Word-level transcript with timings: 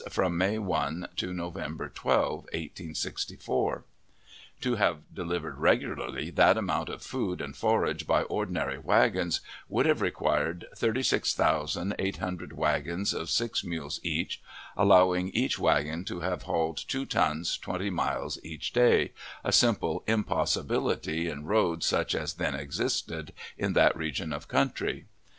from 0.09 0.35
May 0.35 0.57
1 0.57 1.09
to 1.17 1.31
November 1.31 1.87
12, 1.87 2.45
1864. 2.53 3.83
To 4.61 4.75
have 4.75 5.01
delivered 5.13 5.59
regularly 5.59 6.31
that 6.31 6.57
amount 6.57 6.89
of 6.89 7.03
food 7.03 7.39
and 7.39 7.55
forage 7.55 8.07
by 8.07 8.23
ordinary 8.23 8.79
wagons 8.79 9.41
would 9.69 9.85
have 9.85 10.01
required 10.01 10.65
thirty 10.75 11.03
six 11.03 11.35
thousand 11.35 11.93
eight 11.99 12.17
hundred 12.17 12.53
wagons 12.53 13.13
of 13.13 13.29
six 13.29 13.63
mules 13.63 13.99
each, 14.01 14.41
allowing 14.75 15.29
each 15.35 15.59
wagon 15.59 16.03
to 16.05 16.21
have 16.21 16.41
hauled 16.49 16.77
two 16.87 17.05
tons 17.05 17.55
twenty 17.59 17.91
miles 17.91 18.39
each 18.43 18.73
day, 18.73 19.11
a 19.43 19.51
simple 19.51 20.03
impossibility 20.07 21.29
in 21.29 21.45
roads 21.45 21.85
such 21.85 22.15
as 22.15 22.33
then 22.33 22.55
existed 22.55 23.33
in 23.55 23.73
that 23.73 23.95
region 23.95 24.33
of 24.33 24.47
country. 24.47 25.05